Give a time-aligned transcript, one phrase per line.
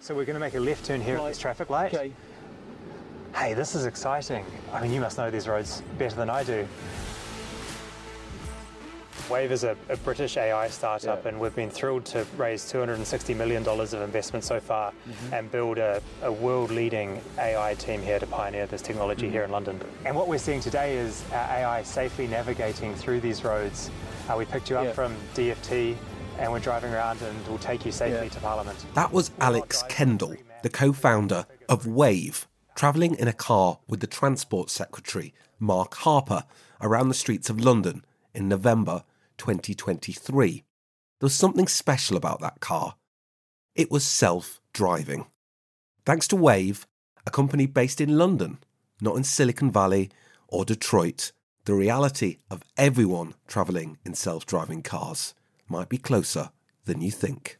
[0.00, 1.92] So we're going to make a left turn here at this traffic light.
[1.94, 2.12] Okay.
[3.34, 4.44] Hey, this is exciting.
[4.72, 6.66] I mean, you must know these roads better than I do.
[9.28, 11.28] Wayve is a, a British AI startup, Yeah.
[11.28, 15.34] and we've been thrilled to raise $260 million of investment so far Mm-hmm.
[15.34, 19.32] and build a, a world leading AI team here to pioneer this technology Mm-hmm.
[19.32, 19.80] here in London.
[20.06, 23.90] And what we're seeing today is our AI safely navigating through these roads.
[24.28, 24.92] Uh, we picked you up Yeah.
[24.92, 25.96] from DFT
[26.40, 28.28] and we're driving around and we'll take you safely Yeah.
[28.30, 28.84] to Parliament.
[28.94, 34.06] That was Alex Kendall, the co founder of Wayve, travelling in a car with the
[34.06, 36.44] Transport Secretary, Mark Harper,
[36.80, 38.04] around the streets of London
[38.34, 39.04] in November
[39.36, 40.64] 2023.
[41.20, 42.94] There was something special about that car.
[43.74, 45.26] It was self driving.
[46.06, 46.86] Thanks to Wayve,
[47.26, 48.58] a company based in London,
[49.02, 50.10] not in Silicon Valley
[50.48, 51.32] or Detroit,
[51.66, 55.34] the reality of everyone travelling in self driving cars
[55.70, 56.50] might be closer
[56.84, 57.58] than you think.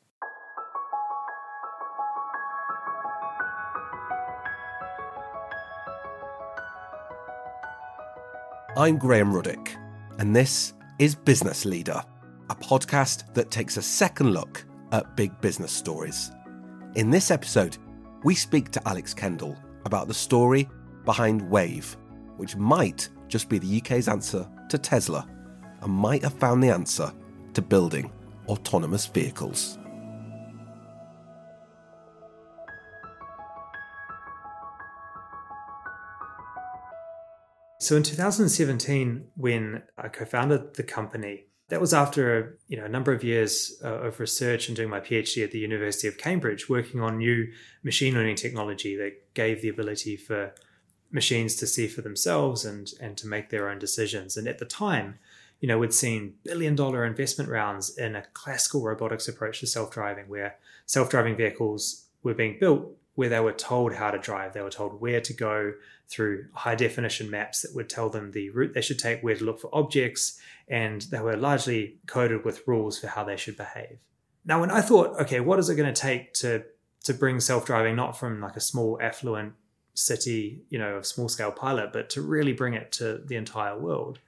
[8.76, 9.76] I'm Graham Ruddick,
[10.18, 12.02] and this is Business Leader,
[12.50, 16.32] a podcast that takes a second look at big business stories.
[16.94, 17.78] In this episode,
[18.24, 20.68] we speak to Alex Kendall about the story
[21.04, 21.96] behind Wayve,
[22.36, 25.28] which might just be the UK's answer to Tesla
[25.82, 27.12] and might have found the answer
[27.54, 28.12] to building
[28.48, 29.78] autonomous vehicles.
[37.78, 43.12] So in 2017, when I co-founded the company, that was after you know a number
[43.12, 47.00] of years uh, of research and doing my PhD at the University of Cambridge, working
[47.00, 47.50] on new
[47.82, 50.52] machine learning technology that gave the ability for
[51.10, 54.36] machines to see for themselves and and to make their own decisions.
[54.36, 55.18] And at the time,
[55.60, 60.28] you know, we'd seen billion dollar investment rounds in a classical robotics approach to self-driving,
[60.28, 64.54] where self-driving vehicles were being built where they were told how to drive.
[64.54, 65.74] They were told where to go
[66.08, 69.44] through high definition maps that would tell them the route they should take, where to
[69.44, 73.98] look for objects, and they were largely coded with rules for how they should behave.
[74.44, 76.64] Now, when I thought, okay, what is it going to take to
[77.04, 79.52] to bring self-driving not from like a small affluent
[79.92, 83.78] city, you know, a small scale pilot, but to really bring it to the entire
[83.78, 84.18] world?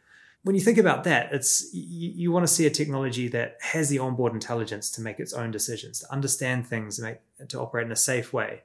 [0.44, 3.88] When you think about that, it's you, you want to see a technology that has
[3.88, 7.92] the onboard intelligence to make its own decisions, to understand things, make, to operate in
[7.92, 8.62] a safe way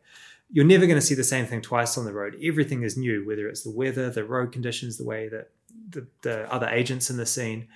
[0.50, 2.38] you're never going to see the same thing twice on the road.
[2.42, 5.50] Everything is new, whether it's the weather, the road conditions, the way that
[5.90, 7.68] the, the other agents in the scene.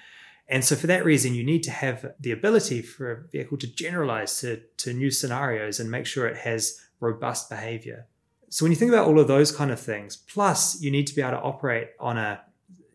[0.47, 3.67] And so, for that reason, you need to have the ability for a vehicle to
[3.67, 8.07] generalize to, to new scenarios and make sure it has robust behavior.
[8.49, 11.15] So, when you think about all of those kind of things, plus you need to
[11.15, 12.41] be able to operate on a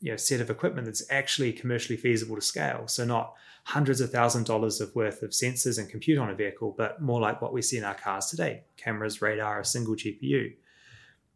[0.07, 2.87] you know, set of equipment that's actually commercially feasible to scale.
[2.87, 3.35] So, not
[3.65, 7.21] hundreds of thousand dollars of worth of sensors and compute on a vehicle, but more
[7.21, 10.55] like what we see in our cars today cameras, radar, a single GPU.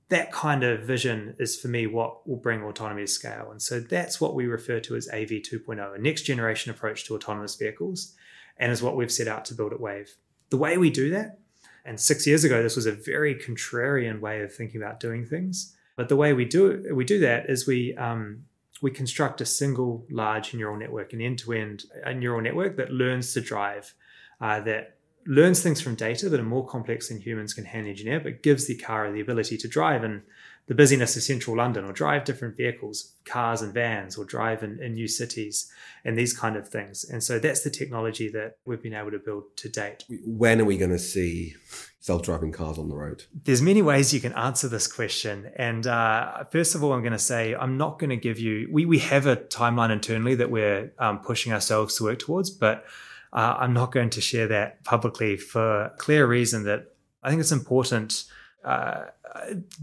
[0.09, 3.49] That kind of vision is for me what will bring autonomy to scale.
[3.51, 7.17] And so that's what we refer to as AV 2.0, a next generation approach to
[7.17, 8.15] autonomous vehicles,
[8.57, 10.11] and is what we've set out to build at Wayve.
[10.51, 11.41] The way we do that,
[11.85, 15.75] and six years ago, this was a very contrarian way of thinking about doing things.
[15.97, 18.45] But the way we do we do that is we um,
[18.81, 23.41] we construct a single large neural network, an end-to-end a neural network that learns to
[23.41, 23.95] drive,
[24.41, 24.97] uh, that
[25.27, 28.67] learns things from data that are more complex than humans can hand engineer, but gives
[28.67, 30.23] the car the ability to drive in
[30.67, 34.81] the busyness of central London, or drive different vehicles, cars and vans, or drive in,
[34.81, 35.71] in new cities,
[36.05, 37.05] and these kind of things.
[37.05, 40.05] And so that's the technology that we've been able to build to date.
[40.25, 41.57] When are we going to see
[42.01, 43.25] self-driving cars on the road?
[43.45, 45.53] There's many ways you can answer this question.
[45.57, 48.69] And uh, first of all, I'm going to say I'm not going to give you.
[48.73, 52.85] We we have a timeline internally that we're um, pushing ourselves to work towards, but
[53.33, 57.53] uh, I'm not going to share that publicly for clear reason that I think it's
[57.53, 58.25] important.
[58.65, 59.05] Uh,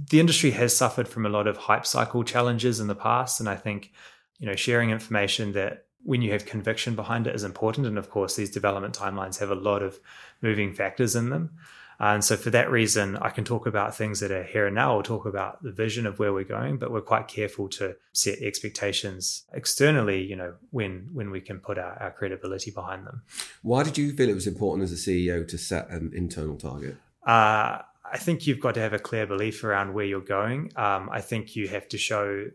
[0.09, 3.47] the industry has suffered from a lot of hype cycle challenges in the past, and
[3.47, 3.91] I think
[4.39, 7.85] you know sharing information that when you have conviction behind it is important.
[7.85, 9.99] And of course, these development timelines have a lot of
[10.41, 11.51] moving factors in them.
[11.99, 14.95] And so, for that reason, I can talk about things that are here and now,
[14.95, 16.77] or talk about the vision of where we're going.
[16.77, 20.23] But we're quite careful to set expectations externally.
[20.23, 23.23] You know, when when we can put our, our credibility behind them.
[23.63, 26.97] Why did you feel it was important as a CEO to set an internal target?
[27.25, 30.71] Uh, I think you've got to have a clear belief around where you're going.
[30.75, 32.45] Um, I think you have to show,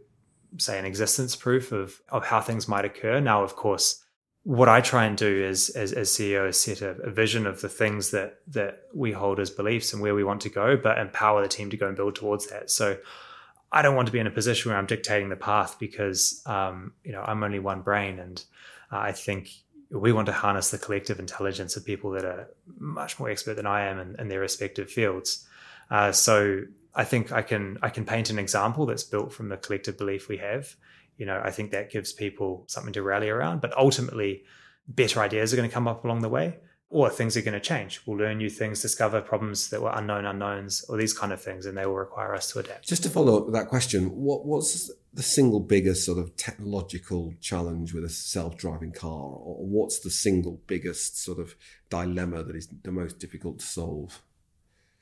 [0.59, 3.21] say, an existence proof of of how things might occur.
[3.21, 4.02] Now, of course,
[4.44, 7.61] what I try and do is, as, as CEO, is set a, a vision of
[7.61, 10.99] the things that that we hold as beliefs and where we want to go, but
[10.99, 12.71] empower the team to go and build towards that.
[12.71, 12.99] So,
[13.71, 16.93] I don't want to be in a position where I'm dictating the path because um,
[17.05, 18.43] you know I'm only one brain, and
[18.91, 19.50] uh, I think
[19.91, 22.49] we want to harness the collective intelligence of people that are
[22.79, 25.47] much more expert than I am in, in their respective fields.
[25.91, 26.62] Uh, so
[26.94, 30.29] I think I can I can paint an example that's built from the collective belief
[30.29, 30.77] we have.
[31.17, 33.61] You know, I think that gives people something to rally around.
[33.61, 34.44] But ultimately,
[34.89, 36.59] better ideas are going to come up along the way,
[36.89, 38.03] or things are going to change.
[38.06, 41.67] We'll learn new things, discover problems that were unknown unknowns, or these kind of things,
[41.67, 42.89] and they will require us to adapt.
[42.89, 47.93] Just to follow up that question, what what's the single biggest sort of technological challenge
[47.93, 51.55] with a self-driving car, or what's the single biggest sort of
[51.91, 54.23] dilemma that is the most difficult to solve?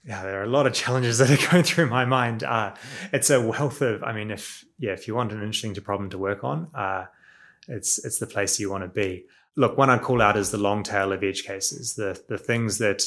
[0.04, 2.42] Yeah, there are a lot of challenges that are going through my mind.
[2.42, 2.74] Uh,
[3.12, 6.18] it's a wealth of, I mean, if yeah, if you want an interesting problem to
[6.18, 7.06] work on, uh,
[7.68, 9.26] it's it's the place you want to be.
[9.56, 12.78] Look, one I'd call out is the long tail of edge cases, the the things
[12.78, 13.04] that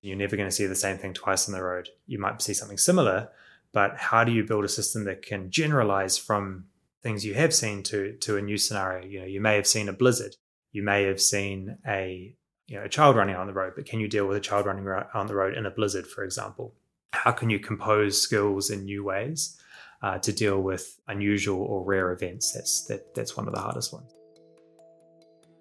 [0.00, 1.88] you're never going to see the same thing twice on the road.
[2.06, 3.30] You might see something similar,
[3.72, 6.66] but how do you build a system that can generalize from
[7.02, 9.06] things you have seen to to a new scenario?
[9.06, 10.36] You know, you may have seen a blizzard,
[10.72, 12.36] you may have seen a
[12.68, 14.66] you know, a child running on the road, but can you deal with a child
[14.66, 16.74] running on the road in a blizzard, for example?
[17.12, 19.58] How can you compose skills in new ways
[20.02, 22.52] uh, to deal with unusual or rare events?
[22.52, 24.12] That's that, that's one of the hardest ones.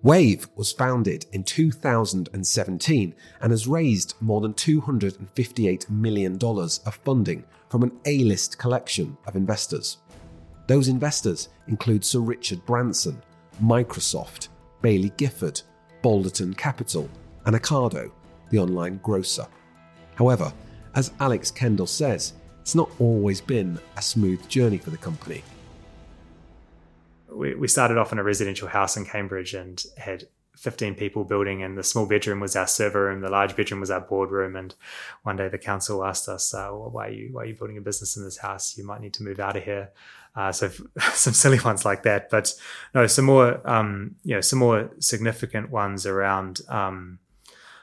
[0.04, 7.84] Wayve was founded in 2017 and has raised more than $258 million of funding from
[7.84, 9.98] an A list collection of investors.
[10.68, 13.22] Those investors include Sir Richard Branson,
[13.64, 14.50] Microsoft,
[14.84, 15.62] Baillie Gifford,
[16.08, 17.10] Balderton Capital,
[17.46, 18.10] and Ocado,
[18.50, 19.46] the online grocer.
[20.16, 20.54] However,
[20.96, 22.32] as Alex Kendall says,
[22.62, 25.44] it's not always been a smooth journey for the company.
[27.30, 31.64] We, we started off in a residential house in Cambridge and had 15 people building
[31.64, 34.76] and the small bedroom was our server room the large bedroom was our boardroom and
[35.24, 37.78] one day the council asked us uh, well, why are you why are you building
[37.78, 39.90] a business in this house you might need to move out of here
[40.38, 40.70] uh, so
[41.14, 42.54] some silly ones like that, but
[42.94, 46.62] no, some more, um, you know, some more significant ones around.
[46.70, 47.18] Um,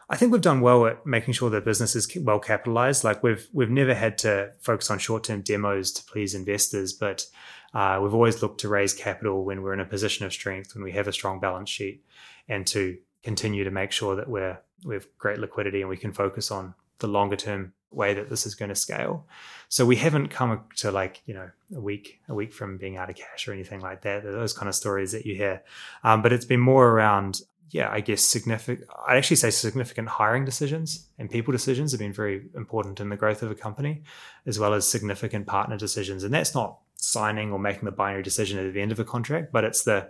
[0.09, 3.03] I think we've done well at making sure the business is well capitalized.
[3.03, 7.27] Like we've we've never had to focus on short term demos to please investors, but
[7.73, 10.85] uh, we've always looked to raise capital when we're in a position of strength, when
[10.85, 12.05] we have a strong balance sheet,
[12.49, 16.13] and to continue to make sure that we're we have great liquidity and we can
[16.13, 19.27] focus on the longer term way that this is going to scale.
[19.69, 23.11] So we haven't come to like you know a week a week from being out
[23.11, 24.23] of cash or anything like that.
[24.25, 25.63] Those kind of stories that you hear,
[26.03, 28.89] um, but it's been more around yeah, I guess significant.
[29.07, 33.17] I'd actually say significant hiring decisions and people decisions have been very important in the
[33.17, 34.05] growth of a company,
[34.47, 36.23] as well as significant partner decisions.
[36.23, 39.53] And that's not signing or making the binary decision at the end of a contract,
[39.53, 40.09] but it's the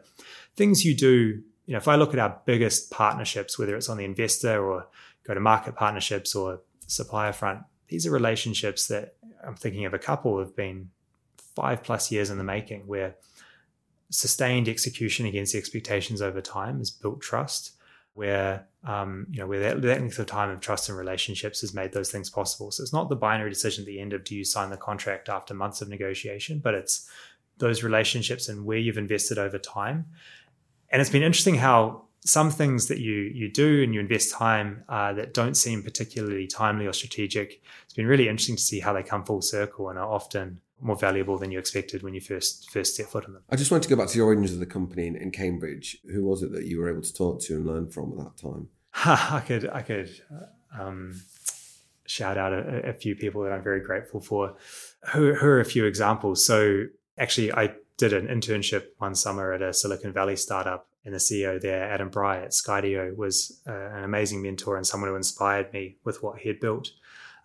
[0.57, 1.43] things you do.
[1.67, 4.87] You know, if I look at our biggest partnerships, whether it's on the investor or
[5.27, 9.15] go to market partnerships or supplier front, these are relationships that
[9.47, 10.91] I'm thinking of a couple have been
[11.55, 13.17] five plus years in the making, where
[14.11, 17.73] sustained execution against expectations over time has built trust.
[18.15, 21.75] Where um, you know where that, that length of time of trust and relationships has
[21.75, 22.71] made those things possible.
[22.71, 25.29] So it's not the binary decision at the end of do you sign the contract
[25.29, 27.11] after months of negotiation, but it's
[27.59, 30.07] those relationships and where you've invested over time.
[30.91, 34.85] And it's been interesting how some things that you you do and you invest time
[34.89, 37.63] uh, that don't seem particularly timely or strategic.
[37.85, 40.97] It's been really interesting to see how they come full circle and are often more
[40.97, 43.43] valuable than you expected when you first first set foot in them.
[43.51, 45.99] I just want to go back to the origins of the company in, in Cambridge.
[46.11, 48.37] Who was it that you were able to talk to and learn from at that
[48.37, 48.69] time?
[49.05, 50.11] I could I could
[50.79, 51.21] um,
[52.07, 54.57] shout out a, a, few people that I'm very grateful for.
[55.13, 56.45] Who, who are a few examples?
[56.45, 56.85] So
[57.19, 61.61] actually, I did an internship one summer at a Silicon Valley startup and the CEO
[61.61, 65.97] there, Adam Bry at Skydio, was uh, an amazing mentor and someone who inspired me
[66.05, 66.91] with what he had built.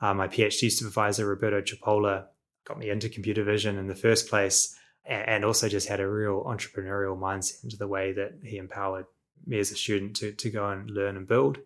[0.02, 2.26] Uh, my PhD supervisor, Roberto Cipolla,
[2.66, 4.76] got me into computer vision in the first place
[5.06, 9.06] and also just had a real entrepreneurial mindset into the way that he empowered
[9.46, 11.58] me as a student to, to go and learn and build.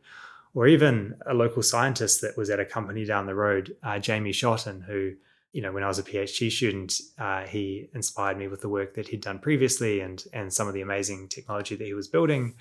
[0.55, 4.31] Or even a local scientist that was at a company down the road, uh, Jamie
[4.31, 5.13] Shotton, who
[5.53, 8.95] you know, when I was a PhD student, uh, he inspired me with the work
[8.95, 12.55] that he'd done previously and and some of the amazing technology that he was building.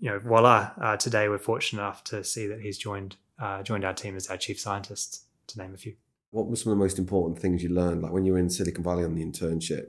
[0.00, 0.70] You know, voila!
[0.80, 4.28] Uh, today we're fortunate enough to see that he's joined uh, joined our team as
[4.28, 5.94] our chief scientist, to name a few.
[6.30, 8.02] What were some of the most important things you learned?
[8.02, 9.88] Like when you were in Silicon Valley on the internship,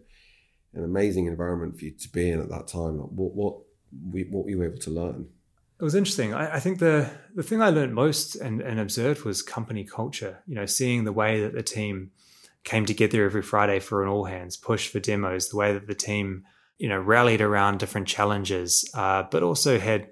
[0.74, 2.98] an amazing environment for you to be in at that time.
[2.98, 3.56] What what
[4.12, 5.30] what were you able to learn?
[5.80, 6.34] It was interesting.
[6.34, 10.40] I, I, think the the thing I learned most and, and observed was company culture.
[10.46, 12.12] You know, seeing the way that the team
[12.64, 15.96] came together every Friday for an all hands, push for demos, the way that the
[15.96, 16.46] team,
[16.78, 20.10] you know, rallied around different challenges, uh, but also had,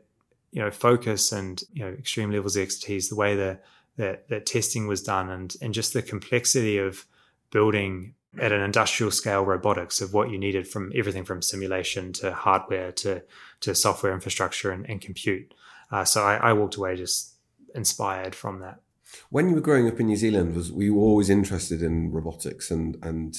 [0.52, 3.64] you know, focus and, you know, extreme levels of expertise, the way that,
[3.98, 7.06] that, that testing was done and, and just the complexity of
[7.52, 12.32] building at an industrial scale robotics of what you needed from everything from simulation to
[12.32, 13.24] hardware to
[13.62, 15.54] to software infrastructure and, and compute.
[15.92, 17.34] Uh, so I, I walked away just
[17.74, 18.82] inspired from that.
[19.30, 22.72] When you were growing up in New Zealand, was were you always interested in robotics
[22.72, 23.36] and and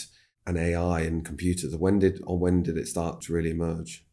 [0.47, 1.77] and AI and computers?
[1.77, 4.05] When did or when did it start to really emerge?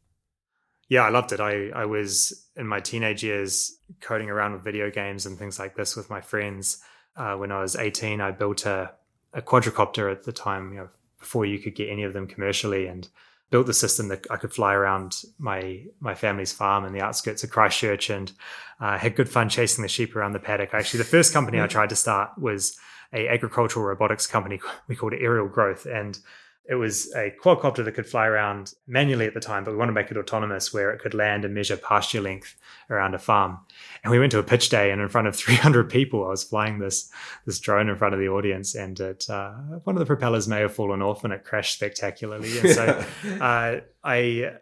[0.88, 1.40] Yeah, I loved it.
[1.40, 5.76] I I was in my teenage years coding around with video games and things like
[5.76, 6.80] this with my friends.
[7.16, 8.92] Uh, when I was 18, I built a,
[9.34, 12.88] a quadricopter at the time, you know, before you could get any of them commercially,
[12.88, 13.08] and
[13.52, 17.44] built the system that I could fly around my my family's farm in the outskirts
[17.44, 18.32] of Christchurch and
[18.80, 20.74] uh, had good fun chasing the sheep around the paddock.
[20.74, 22.78] Actually, the first company I tried to start was
[23.14, 26.20] a agricultural robotics company we called Aerial Growth, and
[26.68, 29.90] it was a quadcopter that could fly around manually at the time, but we want
[29.90, 32.56] to make it autonomous where it could land and measure pasture length
[32.90, 33.60] around a farm.
[34.04, 36.44] And we went to a pitch day, and in front of 300 people, I was
[36.44, 37.12] flying this
[37.46, 39.52] this drone in front of the audience, and it uh,
[39.84, 42.58] one of the propellers may have fallen off, and it crashed spectacularly.
[42.60, 43.06] And so,
[43.42, 44.16] uh, I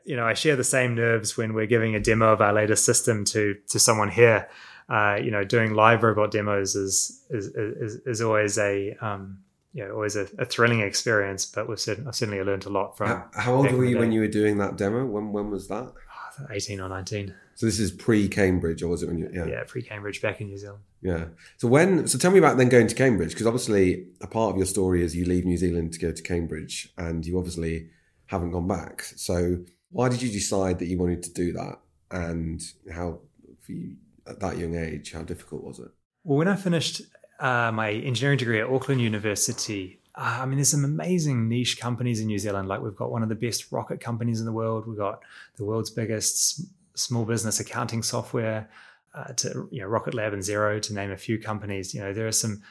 [0.03, 2.85] you know I share the same nerves when we're giving a demo of our latest
[2.85, 4.49] system to to someone here.
[4.89, 9.37] Uh, you know, doing live robot demos is is is, is always a um,
[9.73, 11.45] know, always a, a, thrilling experience.
[11.45, 13.07] But we've certainly, I've certainly learned a lot from.
[13.07, 15.05] How, how old were you when you were doing that demo?
[15.05, 15.91] When when was that?
[15.93, 17.33] Oh, Eighteen or nineteen.
[17.55, 19.29] So this is pre Cambridge, or was it when you?
[19.33, 20.83] Yeah, yeah pre Cambridge, back in New Zealand.
[21.01, 21.25] Yeah.
[21.57, 22.07] So when?
[22.07, 25.03] So tell me about then going to Cambridge, because obviously a part of your story
[25.03, 27.89] is you leave New Zealand to go to Cambridge, and you obviously
[28.27, 29.03] haven't gone back.
[29.03, 29.57] So
[29.91, 31.79] why did you decide that you wanted to do that,
[32.11, 32.61] and
[32.91, 33.19] how
[33.61, 33.95] for you
[34.27, 35.89] at that young age, how difficult was it?
[36.23, 37.01] Well, when I finished
[37.39, 42.19] uh, my engineering degree at Auckland University, uh, I mean, there's some amazing niche companies
[42.19, 42.67] in New Zealand.
[42.67, 44.87] Like we've got one of the best rocket companies in the world.
[44.87, 45.21] We've got
[45.55, 46.61] the world's biggest
[46.95, 48.69] small business accounting software,
[49.15, 51.93] uh, to you know, Rocket Lab and Xero, to name a few companies.
[51.93, 52.61] You know, there are some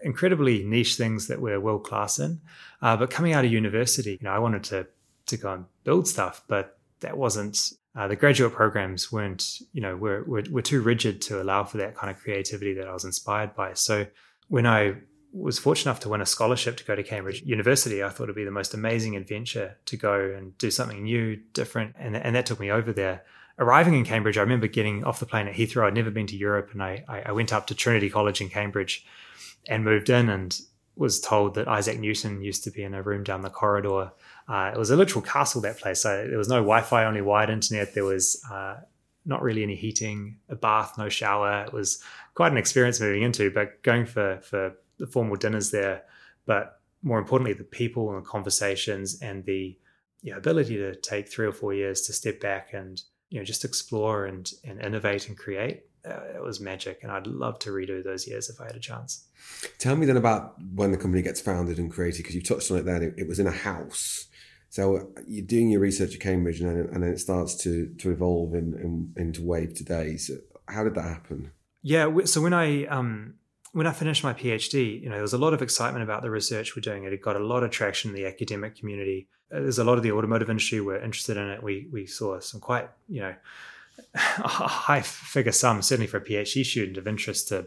[0.00, 2.40] incredibly niche things that we're world class in.
[2.82, 4.86] Uh, but coming out of university, you know, I wanted to
[5.26, 9.96] to go and build stuff, but that wasn't uh, the graduate programs weren't, you know,
[9.96, 13.04] were, were, were too rigid to allow for that kind of creativity that I was
[13.04, 13.74] inspired by.
[13.74, 14.06] So
[14.46, 14.98] when I
[15.32, 18.36] was fortunate enough to win a scholarship to go to Cambridge University, I thought it'd
[18.36, 22.46] be the most amazing adventure to go and do something new, different, and and that
[22.46, 23.24] took me over there.
[23.58, 25.84] Arriving in Cambridge, I remember getting off the plane at Heathrow.
[25.84, 29.04] I'd never been to Europe, and I I went up to Trinity College in Cambridge,
[29.68, 30.56] and moved in, and
[30.94, 34.12] was told that Isaac Newton used to be in a room down the corridor
[34.48, 36.02] uh, it was a literal castle, that place.
[36.02, 37.94] So there was no Wi Fi, only wired internet.
[37.94, 38.76] There was uh,
[39.26, 41.64] not really any heating, a bath, no shower.
[41.66, 42.02] It was
[42.34, 46.04] quite an experience moving into, but going for, for the formal dinners there.
[46.46, 49.76] But more importantly, the people and the conversations and the
[50.22, 53.44] you know, ability to take three or four years to step back and you know
[53.44, 57.70] just explore and, and innovate and create uh, it was magic and i'd love to
[57.70, 59.26] redo those years if i had a chance
[59.78, 62.78] tell me then about when the company gets founded and created because you touched on
[62.78, 64.27] it then it, it was in a house
[64.70, 68.10] so you're doing your research at Cambridge, and then, and then it starts to to
[68.10, 70.16] evolve in, in, into Wayve today.
[70.16, 70.34] So
[70.66, 71.52] how did that happen?
[71.82, 73.34] Yeah, so when I um,
[73.72, 76.30] when I finished my PhD, you know, there was a lot of excitement about the
[76.30, 77.04] research we're doing.
[77.04, 79.28] It got a lot of traction in the academic community.
[79.50, 81.62] There's a lot of the automotive industry were interested in it.
[81.62, 83.34] We we saw some quite you know
[84.14, 87.66] high figure sums, certainly for a PhD student, of interest to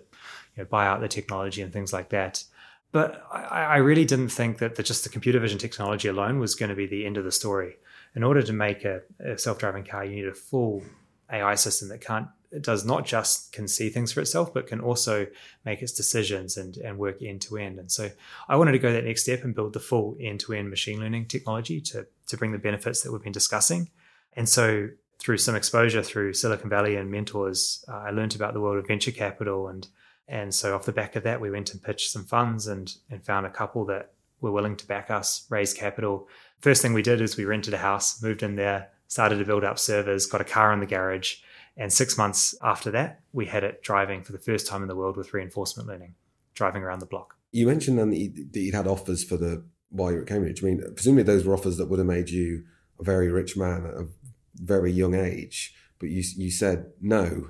[0.55, 2.43] you know, buy out the technology and things like that.
[2.91, 6.55] But I, I really didn't think that the, just the computer vision technology alone was
[6.55, 7.77] going to be the end of the story.
[8.15, 10.83] In order to make a, a self-driving car, you need a full
[11.31, 14.81] AI system that can't it does not just can see things for itself, but can
[14.81, 15.25] also
[15.63, 17.79] make its decisions and, and work end to end.
[17.79, 18.09] And so
[18.49, 20.99] I wanted to go that next step and build the full end to end machine
[20.99, 23.89] learning technology to, to bring the benefits that we've been discussing.
[24.33, 28.59] And so through some exposure through Silicon Valley and mentors, uh, I learned about the
[28.59, 29.87] world of venture capital and
[30.27, 33.25] and so off the back of that, we went and pitched some funds and, and
[33.25, 36.27] found a couple that were willing to back us, raise capital.
[36.61, 39.63] First thing we did is we rented a house, moved in there, started to build
[39.63, 41.35] up servers, got a car in the garage.
[41.77, 44.95] And six months after that, we had it driving for the first time in the
[44.95, 46.15] world with reinforcement learning,
[46.53, 47.35] driving around the block.
[47.51, 50.63] You mentioned then that you'd had offers for the while you were at Cambridge.
[50.63, 52.63] I mean, presumably those were offers that would have made you
[52.99, 54.07] a very rich man at a
[54.55, 55.75] very young age.
[55.99, 57.49] But you you said no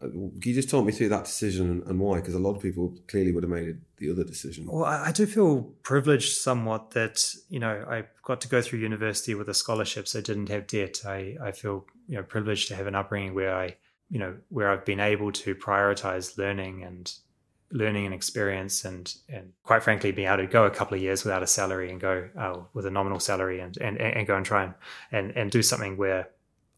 [0.00, 2.16] can you just talk me through that decision and why?
[2.16, 4.66] Because a lot of people clearly would have made the other decision.
[4.66, 9.34] Well, I do feel privileged somewhat that you know I got to go through university
[9.34, 11.02] with a scholarship, so I didn't have debt.
[11.06, 13.76] I I feel you know privileged to have an upbringing where I
[14.08, 17.12] you know where I've been able to prioritize learning and
[17.70, 21.24] learning and experience and and quite frankly being able to go a couple of years
[21.24, 24.46] without a salary and go oh, with a nominal salary and, and and go and
[24.46, 24.74] try and
[25.12, 26.28] and, and do something where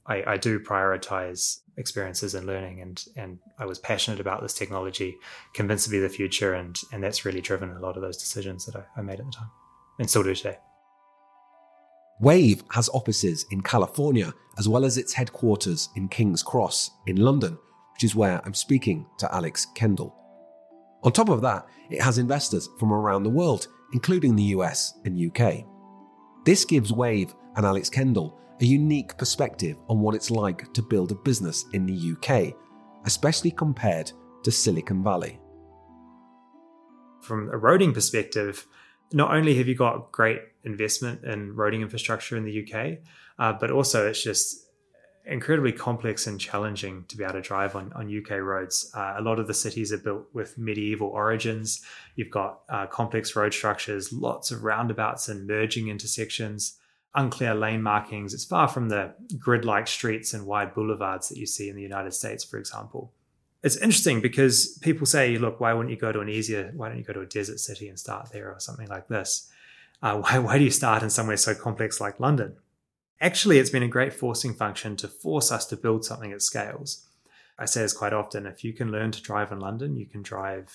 [0.06, 5.16] I, I do prioritize experiences and learning and and I was passionate about this technology,
[5.54, 8.66] convinced to be the future and and that's really driven a lot of those decisions
[8.66, 9.50] that I, I made at the time.
[9.98, 10.58] and still do today.
[12.22, 17.58] Wayve has offices in California as well as its headquarters in King's Cross in London,
[17.94, 20.14] which is where I'm speaking to Alex Kendall.
[21.04, 25.18] On top of that, it has investors from around the world, including the US and
[25.18, 25.64] UK.
[26.44, 31.10] This gives Wayve and Alex Kendall a unique perspective on what it's like to build
[31.10, 32.54] a business in the UK,
[33.04, 34.12] especially compared
[34.44, 35.40] to Silicon Valley.
[37.20, 38.66] From a roading perspective,
[39.12, 42.98] not only have you got great investment in roading infrastructure in the UK,
[43.38, 44.68] uh, but also it's just
[45.26, 48.92] incredibly complex and challenging to be able to drive on, on UK roads.
[48.94, 51.84] Uh, a lot of the cities are built with medieval origins.
[52.14, 56.78] You've got uh, complex road structures, lots of roundabouts and merging intersections,
[57.14, 58.34] unclear lane markings.
[58.34, 61.82] It's far from the grid like streets and wide boulevards that you see in the
[61.82, 63.12] United States, for example.
[63.62, 66.98] It's interesting because people say, look, why wouldn't you go to an easier, why don't
[66.98, 69.50] you go to a desert city and start there or something like this?
[70.02, 72.56] Uh, why, why do you start in somewhere so complex like London?
[73.20, 77.06] Actually, it's been a great forcing function to force us to build something at scales.
[77.56, 80.22] I say this quite often if you can learn to drive in London, you can
[80.22, 80.74] drive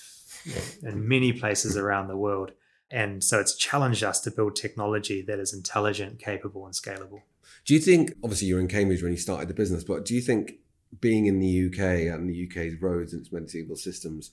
[0.82, 2.52] in many places around the world.
[2.90, 7.22] And so it's challenged us to build technology that is intelligent, capable, and scalable.
[7.64, 10.20] Do you think, obviously, you're in Cambridge when you started the business, but do you
[10.20, 10.54] think
[11.00, 14.30] being in the UK and the UK's roads and its medieval systems,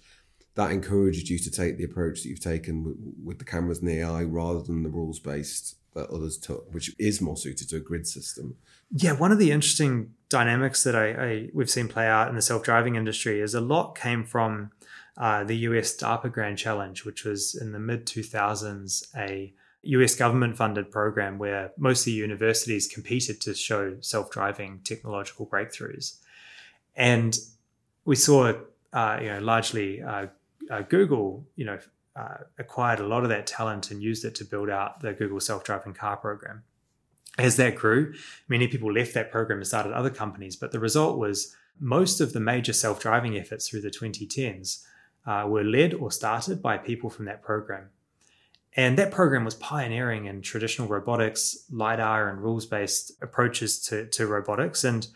[0.55, 3.89] that encouraged you to take the approach that you've taken with, with the cameras and
[3.89, 7.77] the AI rather than the rules based that others took, which is more suited to
[7.77, 8.55] a grid system.
[8.91, 12.41] Yeah, one of the interesting dynamics that I, I we've seen play out in the
[12.41, 14.71] self driving industry is a lot came from
[15.17, 19.53] uh, the US DARPA Grand Challenge, which was in the mid 2000s a
[19.83, 26.17] US government funded program where mostly universities competed to show self driving technological breakthroughs.
[26.95, 27.37] And
[28.03, 28.53] we saw,
[28.93, 30.27] uh, you know, largely uh,
[30.71, 31.79] uh Google, you know,
[32.15, 35.39] uh, acquired a lot of that talent and used it to build out the Google
[35.39, 36.63] self driving car program.
[37.37, 38.13] As that grew,
[38.47, 42.33] many people left that program and started other companies, but the result was most of
[42.33, 44.83] the major self driving efforts through the 2010s
[45.25, 47.89] uh, were led or started by people from that program.
[48.75, 54.27] And that program was pioneering in traditional robotics, LiDAR, and rules based approaches to, to
[54.27, 54.83] robotics.
[54.83, 55.07] And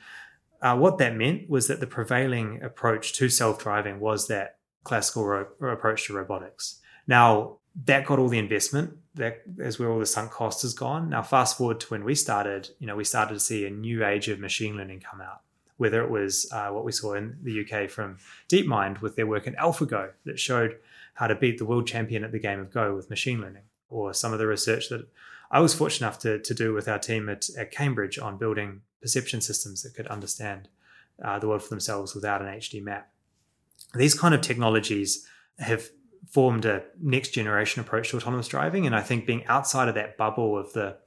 [0.61, 5.25] uh, what that meant was that the prevailing approach to self driving was that classical
[5.25, 6.79] ro- approach to robotics.
[7.05, 8.97] Now, that got all the investment.
[9.15, 11.09] That is where all the sunk cost has gone.
[11.09, 14.05] Now, fast forward to when we started, you know, we started to see a new
[14.05, 15.41] age of machine learning come out.
[15.79, 18.17] Whether it was uh, what we saw in the UK from
[18.49, 20.77] DeepMind with their work in AlphaGo that showed
[21.15, 24.13] how to beat the world champion at the game of Go with machine learning, or
[24.13, 25.07] some of the research that
[25.51, 28.81] I was fortunate enough to, to do with our team at, at Cambridge on building
[29.01, 30.69] perception systems that could understand
[31.23, 33.09] uh, the world for themselves without an HD map.
[33.95, 35.25] These kind of technologies
[35.57, 35.89] have
[36.29, 38.85] formed a next generation approach to autonomous driving.
[38.85, 40.97] And I think being outside of that bubble of the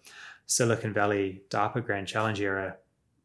[0.46, 2.76] Silicon Valley DARPA Grand Challenge era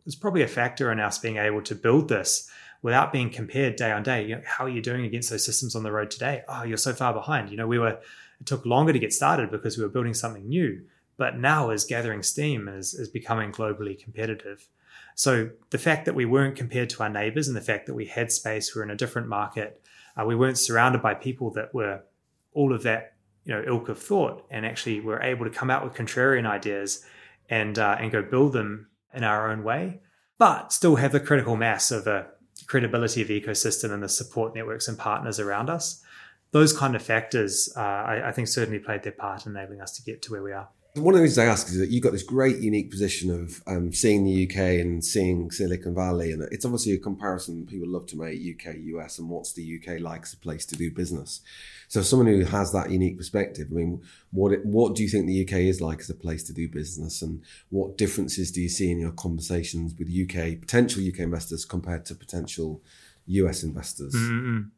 [0.08, 2.50] is probably a factor in us being able to build this
[2.82, 4.26] without being compared day on day.
[4.26, 6.44] You know, how are you doing against those systems on the road today?
[6.48, 7.50] Oh, you're so far behind.
[7.50, 8.00] You know, we were
[8.40, 10.84] it took longer to get started because we were building something new,
[11.18, 14.68] but now is gathering steam is is becoming globally competitive.
[15.16, 18.06] So the fact that we weren't compared to our neighbors and the fact that we
[18.06, 19.82] had space, we were in a different market,
[20.16, 22.04] uh, we weren't surrounded by people that were
[22.54, 25.84] all of that you know ilk of thought, and actually were able to come out
[25.84, 27.04] with contrarian ideas
[27.50, 30.02] and uh, and go build them in our own way,
[30.38, 32.28] but still have the critical mass of a
[32.68, 36.04] credibility of the ecosystem and the support networks and partners around us.
[36.52, 39.92] Those kind of factors, uh, I, I think, certainly played their part in enabling us
[39.98, 40.70] to get to where we are.
[40.98, 43.62] One of the reasons I ask is that you've got this great unique position of
[43.68, 48.08] um, seeing the UK and seeing Silicon Valley, and it's obviously a comparison people love
[48.08, 51.42] to make UK US and what's the UK like as a place to do business.
[51.88, 55.28] So, someone who has that unique perspective, I mean, what it, what do you think
[55.28, 58.70] the UK is like as a place to do business, and what differences do you
[58.70, 62.82] see in your conversations with UK potential UK investors compared to potential
[63.28, 64.16] US investors?
[64.16, 64.70] Mm-hmm.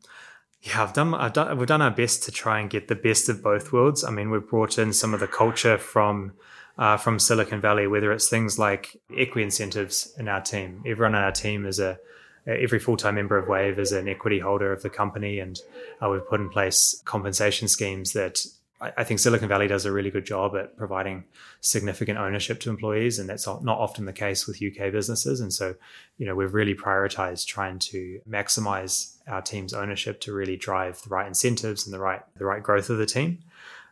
[0.62, 3.30] Yeah, I've done, I've done, we've done our best to try and get the best
[3.30, 4.04] of both worlds.
[4.04, 6.34] I mean, we've brought in some of the culture from
[6.78, 10.82] uh, from Silicon Valley, whether it's things like equity incentives in our team.
[10.86, 12.00] Everyone on our team is a
[12.45, 15.60] every full time member of Wayve is an equity holder of the company, and
[16.02, 18.45] uh, we've put in place compensation schemes that
[18.82, 21.26] I think Silicon Valley does a really good job at providing
[21.60, 25.42] significant ownership to employees, and that's not often the case with UK businesses.
[25.42, 25.76] And so,
[26.18, 31.10] you know, we've really prioritized trying to maximize our team's ownership to really drive the
[31.10, 33.39] right incentives and the right the right growth of the team.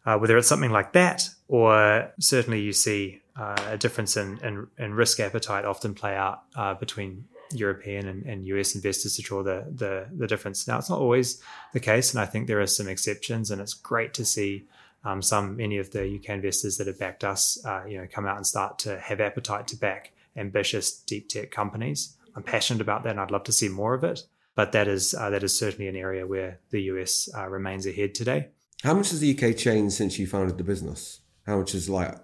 [0.05, 4.67] Uh, whether it's something like that, or certainly you see uh, a difference in, in,
[4.77, 9.43] in, risk appetite often play out uh, between European and, and, US investors to draw
[9.43, 10.67] the, the the difference.
[10.67, 11.41] Now, it's not always
[11.73, 14.67] the case, and I think there are some exceptions, and it's great to see
[15.03, 18.25] Um, some many of the UK investors that have backed us, uh, you know, come
[18.29, 22.17] out and start to have appetite to back ambitious deep tech companies.
[22.35, 24.19] I'm passionate about that, and I'd love to see more of it.
[24.55, 28.15] But that is uh, that is certainly an area where the US uh, remains ahead
[28.15, 28.49] today.
[28.83, 31.21] How much has the UK changed since you founded the business?
[31.45, 32.15] How much is like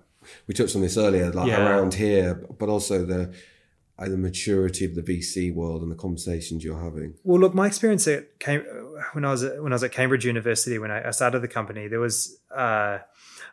[0.48, 1.64] we touched on this earlier, like Yeah.
[1.66, 3.34] around here, but also the
[4.00, 7.16] the maturity of the VC world and the conversations you're having.
[7.24, 8.66] Well, look, my experience at Cam-
[9.14, 11.88] when I was at, when I was at Cambridge University when I, started the company,
[11.88, 13.02] there was uh, I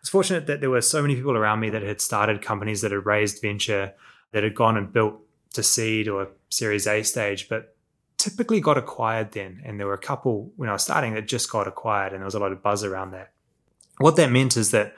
[0.01, 2.91] was fortunate that there were so many people around me that had started companies that
[2.91, 3.93] had raised venture,
[4.33, 5.21] that had gone and built
[5.55, 7.77] to seed or Series A stage, but
[8.17, 9.61] typically got acquired then.
[9.65, 12.27] And there were a couple when I was starting that just got acquired, and there
[12.27, 13.33] was a lot of buzz around that.
[13.99, 14.95] What that meant is that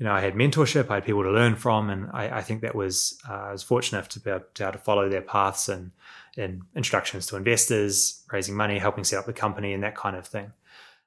[0.00, 2.62] you know, I had mentorship, I had people to learn from, and I, I think
[2.62, 5.20] that was uh, I was fortunate to be, able, to be able to follow their
[5.20, 5.92] paths and
[6.38, 10.26] and introductions to investors, raising money, helping set up the company, and that kind of
[10.26, 10.52] thing.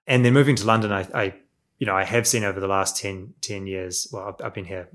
[0.06, 1.34] And then moving to London, I, I
[1.80, 4.08] you know, I have seen over the last 10, 10 years.
[4.12, 4.90] Well, I've, I've been here,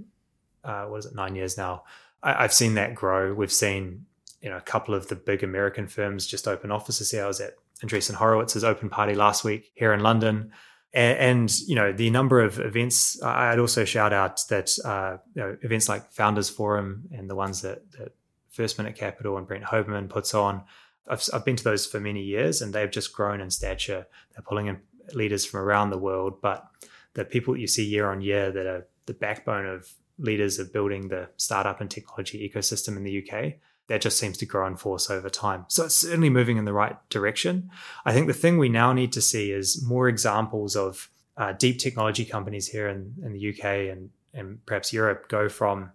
[0.62, 1.82] uh, what is it, nine years now.
[2.22, 3.34] I, I've seen that grow.
[3.34, 4.06] We've seen,
[4.40, 7.24] you know, a couple of the big American firms just open offices here.
[7.24, 10.52] I was at Andreessen Horowitz's open party last week here in London
[10.94, 15.42] and, and, you know the number of events i'd also shout out that uh, you
[15.42, 18.14] know, events like founders forum and the ones that, that
[18.50, 20.62] first minute capital and brent hoberman puts on
[21.10, 24.06] I've, I've been to those for many years and they've just grown in stature.
[24.34, 24.78] They're pulling in
[25.14, 26.66] leaders from around the world but
[27.14, 31.08] the people you see year on year that are the backbone of leaders of building
[31.08, 33.54] the startup and technology ecosystem in the uk
[33.88, 35.64] that just seems to grow in force over time.
[35.68, 37.70] So it's certainly moving in the right direction.
[38.04, 41.78] I think the thing we now need to see is more examples of uh, deep
[41.78, 45.92] technology companies here in, in the UK and, and perhaps Europe go from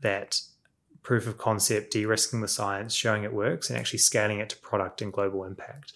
[0.00, 0.40] that
[1.02, 4.56] proof of concept, de risking the science, showing it works, and actually scaling it to
[4.58, 5.92] product and global impact.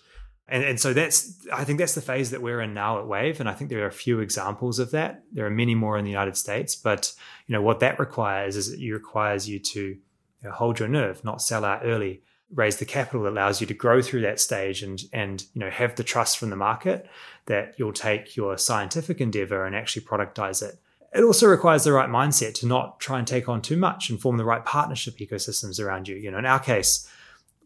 [0.48, 3.38] And, and so that's, I think that's the phase that we're in now at Wayve.
[3.38, 5.22] And I think there are a few examples of that.
[5.32, 7.12] There are many more in the United States, but
[7.46, 9.96] you know what that requires is it requires you to
[10.42, 12.22] you know, hold your nerve, not sell out early,
[12.55, 15.70] raise the capital that allows you to grow through that stage and and you know
[15.70, 17.07] have the trust from the market
[17.46, 20.76] that you'll take your scientific endeavor and actually productize it.
[21.12, 24.20] It also requires the right mindset to not try and take on too much and
[24.20, 26.16] form the right partnership ecosystems around you.
[26.16, 27.09] You know, in our case,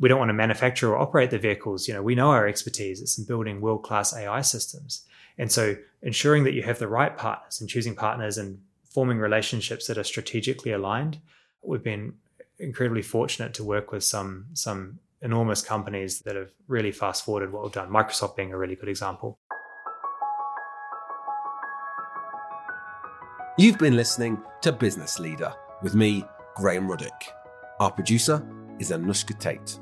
[0.00, 1.86] we don't want to manufacture or operate the vehicles.
[1.86, 3.02] You know, we know our expertise.
[3.02, 5.04] It's in building world-class AI systems.
[5.36, 9.88] And so ensuring that you have the right partners and choosing partners and forming relationships
[9.88, 11.18] that are strategically aligned.
[11.62, 12.14] We've been
[12.58, 17.62] incredibly fortunate to work with some some enormous companies that have really fast forwarded what
[17.62, 17.88] we've done.
[17.88, 19.38] Microsoft being a really good example.
[23.56, 26.24] You've been listening to Business Leader with me,
[26.56, 27.28] Graham Ruddick.
[27.80, 28.44] Our producer
[28.78, 29.80] is Anushka Tate.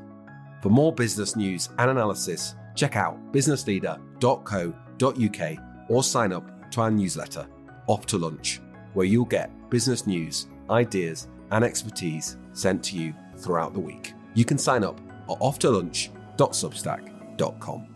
[0.62, 5.58] For more business news and analysis, check out businessleader.co.uk
[5.88, 7.46] or sign up to our newsletter,
[7.88, 8.60] Off to Lunch,
[8.94, 14.14] where you'll get business news, ideas, and expertise sent to you throughout the week.
[14.34, 17.91] You can sign up at offtolunch.substack.com.